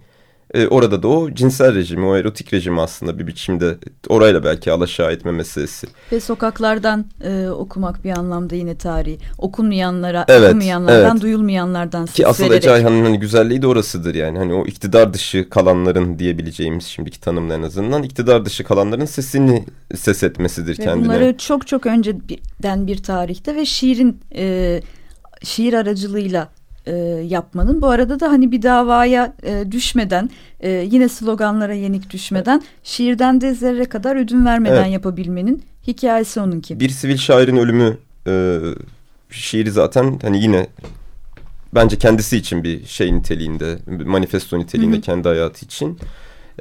e, 0.54 0.66
orada 0.66 1.02
da 1.02 1.08
o 1.08 1.30
cinsel 1.30 1.74
rejimi, 1.74 2.06
o 2.06 2.16
erotik 2.16 2.52
rejimi 2.54 2.80
aslında 2.80 3.18
bir 3.18 3.26
biçimde 3.26 3.76
orayla 4.08 4.44
belki 4.44 4.72
alaşağı 4.72 5.12
etme 5.12 5.32
meselesi. 5.32 5.86
Ve 6.12 6.20
sokaklardan 6.20 7.04
e, 7.24 7.48
okumak 7.48 8.04
bir 8.04 8.10
anlamda 8.10 8.54
yine 8.54 8.78
tarihi. 8.78 9.18
Okunmayanlara, 9.38 10.24
Evet, 10.28 10.48
okunmayanlardan, 10.48 11.10
evet. 11.10 11.22
duyulmayanlardan 11.22 12.06
Ki 12.06 12.26
asıl 12.26 12.44
vererek. 12.44 12.58
Ece 12.58 12.70
Ayhan'ın 12.70 13.04
hani 13.04 13.18
güzelliği 13.18 13.62
de 13.62 13.66
orasıdır 13.66 14.14
yani. 14.14 14.38
Hani 14.38 14.54
o 14.54 14.66
iktidar 14.66 15.14
dışı 15.14 15.50
kalanların 15.50 16.18
diyebileceğimiz 16.18 16.84
şimdiki 16.84 17.20
tanımla 17.20 17.54
en 17.54 17.62
azından 17.62 18.02
iktidar 18.02 18.44
dışı 18.44 18.64
kalanların 18.64 19.04
sesini 19.04 19.64
ses 19.96 20.22
etmesidir 20.22 20.78
Ve 20.78 20.84
kendine. 20.84 21.04
bunları 21.04 21.36
çok 21.38 21.66
çok 21.66 21.86
önceden 21.86 22.86
bir 22.86 23.02
tarihte 23.02 23.56
ve 23.56 23.64
şiirin 23.66 24.20
e, 24.34 24.80
şiir 25.42 25.72
aracılığıyla 25.72 26.48
e, 26.86 26.92
yapmanın. 27.28 27.82
Bu 27.82 27.88
arada 27.88 28.20
da 28.20 28.28
hani 28.28 28.52
bir 28.52 28.62
davaya 28.62 29.34
e, 29.42 29.72
düşmeden 29.72 30.30
e, 30.60 30.70
yine 30.70 31.08
sloganlara 31.08 31.74
yenik 31.74 32.10
düşmeden 32.10 32.62
şiirden 32.84 33.40
de 33.40 33.54
zerre 33.54 33.84
kadar 33.84 34.16
ödün 34.16 34.46
vermeden 34.46 34.82
Evet. 34.82 34.92
yapabilmenin 34.92 35.62
hikayesi 35.86 36.40
onunki. 36.40 36.80
Bir 36.80 36.88
sivil 36.88 37.16
şairin 37.16 37.56
ölümü 37.56 37.96
e, 38.26 38.58
şiiri 39.30 39.70
zaten 39.70 40.18
hani 40.22 40.42
yine 40.42 40.66
bence 41.74 41.98
kendisi 41.98 42.36
için 42.36 42.64
bir 42.64 42.86
şey 42.86 43.14
niteliğinde, 43.14 43.78
manifesto 44.04 44.58
niteliğinde 44.58 44.96
Hı 44.96 44.98
hı. 44.98 45.02
kendi 45.02 45.28
hayatı 45.28 45.64
için. 45.64 45.98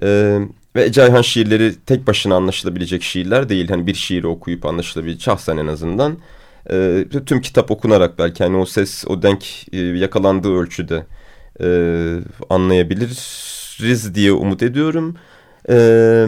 E, 0.04 0.40
ve 0.76 0.84
Ece 0.84 1.04
Ayhan 1.04 1.22
şiirleri 1.22 1.76
tek 1.86 2.08
başına 2.08 2.36
anlaşılabilecek 2.36 3.04
şiirler 3.04 3.50
değil. 3.50 3.70
Hani 3.70 3.88
bir 3.88 3.94
şiiri 3.94 4.28
okuyup 4.28 4.66
anlaşılabilecek 4.66 5.22
şahsen 5.22 5.58
en 5.58 5.68
azından. 5.68 6.18
E, 6.69 7.06
tüm 7.26 7.41
kitap 7.41 7.71
okunarak 7.71 8.19
belki 8.19 8.43
hani 8.43 8.58
o 8.58 8.65
ses, 8.65 9.06
o 9.08 9.21
denk 9.21 9.74
e, 9.74 9.80
yakalandığı 9.80 10.54
ölçüde 10.54 11.06
e, 11.62 11.67
anlayabiliriz 12.50 14.15
diye 14.15 14.32
umut 14.32 14.63
ediyorum. 14.63 15.15
E, 15.69 16.28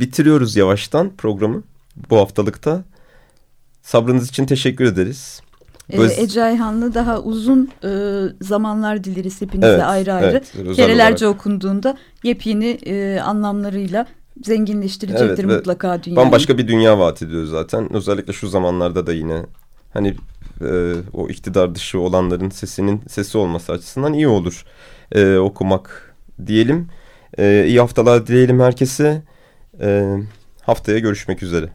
bitiriyoruz 0.00 0.56
yavaştan 0.56 1.16
programı 1.16 1.62
bu 2.10 2.16
haftalıkta. 2.16 2.84
Sabrınız 3.82 4.28
için 4.28 4.46
teşekkür 4.46 4.84
ederiz. 4.84 5.40
Ee, 5.90 6.22
Ece 6.22 6.44
Ayhan'la 6.44 6.94
daha 6.94 7.20
uzun 7.20 7.70
e, 7.84 7.90
zamanlar 8.40 9.04
dileriz 9.04 9.40
hepinize 9.40 9.68
evet, 9.68 9.82
ayrı 9.82 10.12
ayrı. 10.12 10.42
Evet, 10.56 10.76
Kerelerce 10.76 11.26
olarak. 11.26 11.40
okunduğunda 11.40 11.96
yepyeni 12.22 12.66
e, 12.66 13.20
anlamlarıyla 13.20 14.06
zenginleştirecektir 14.42 15.44
evet, 15.44 15.56
mutlaka 15.56 16.02
dünyayı. 16.02 16.16
Bambaşka 16.16 16.58
bir 16.58 16.68
dünya 16.68 16.98
vaat 16.98 17.22
ediyor 17.22 17.44
zaten. 17.44 17.92
Özellikle 17.92 18.32
şu 18.32 18.48
zamanlarda 18.48 19.06
da 19.06 19.12
yine 19.12 19.42
hani 19.92 20.16
e, 20.60 20.94
o 21.12 21.28
iktidar 21.28 21.74
dışı 21.74 22.00
olanların 22.00 22.50
sesinin 22.50 23.02
sesi 23.08 23.38
olması 23.38 23.72
açısından 23.72 24.12
iyi 24.12 24.28
olur 24.28 24.64
e, 25.12 25.36
okumak 25.36 26.14
diyelim. 26.46 26.88
E, 27.38 27.64
iyi 27.66 27.80
haftalar 27.80 28.26
dileyelim 28.26 28.60
herkese. 28.60 29.22
E, 29.80 30.16
haftaya 30.62 30.98
görüşmek 30.98 31.42
üzere. 31.42 31.68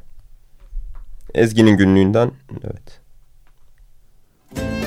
Ezgi'nin 1.33 1.77
günlüğünden 1.77 2.31
evet. 2.63 3.01
başıma 4.55 4.80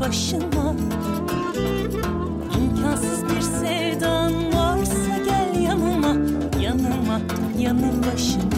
başıma. 0.00 0.74
İmkansız 2.58 3.24
bir 3.24 3.40
sevdan 3.40 4.32
varsa 4.52 5.16
gel 5.24 5.62
yanıma 5.62 6.16
Yanıma 6.60 7.20
yanı 7.58 7.92
başıma 8.06 8.49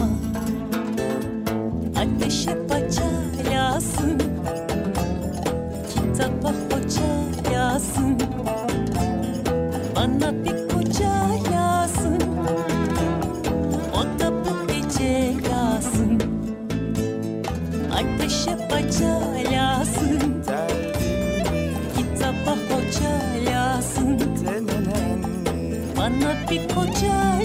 Bana 26.83 27.42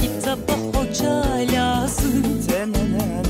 Kitaba 0.00 0.52
hoca 0.74 1.22
lazım 1.52 2.22
Temene 2.48 3.22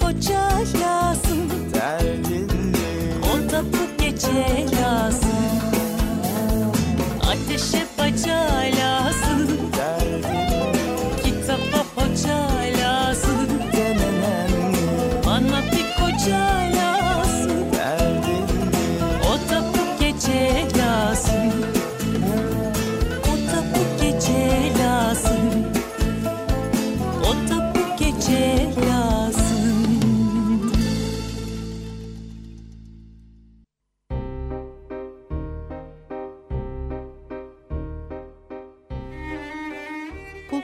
koca 0.00 0.50
lazım 0.80 1.50
Derdinle 1.74 3.18
O 3.32 3.52
da 3.52 3.62
bu 3.64 4.02
gece 4.02 4.66
lazım 4.82 5.62
Ateşe 7.22 7.86
baca 7.98 8.71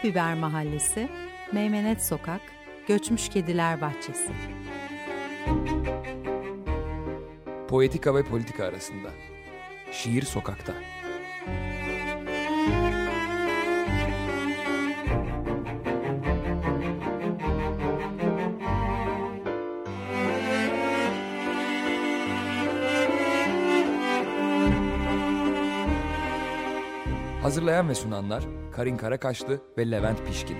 Biber 0.05 0.35
Mahallesi, 0.35 1.09
Meymenet 1.53 2.05
Sokak, 2.05 2.41
Göçmüş 2.89 3.29
Kediler 3.29 3.81
Bahçesi. 3.81 4.33
Poetika 7.69 8.15
ve 8.15 8.23
politika 8.23 8.65
arasında. 8.65 9.09
Şiir 9.93 10.23
sokakta. 10.23 10.73
Hazırlayan 27.69 27.89
ve 27.89 27.95
sunanlar 27.95 28.45
Karin 28.73 28.97
Karakaşlı 28.97 29.61
ve 29.79 29.91
Levent 29.91 30.27
Pişkin. 30.27 30.57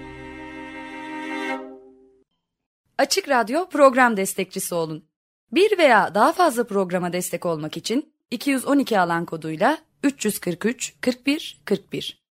Açık 2.99 3.29
Radyo 3.29 3.69
program 3.69 4.17
destekçisi 4.17 4.75
olun. 4.75 5.05
Bir 5.53 5.79
veya 5.79 6.15
daha 6.15 6.33
fazla 6.33 6.67
programa 6.67 7.13
destek 7.13 7.47
olmak 7.47 7.77
için 7.77 8.13
212 8.31 9.01
alan 9.01 9.25
koduyla 9.25 9.79
343 10.03 10.95
41 11.01 11.63
41 11.65 12.28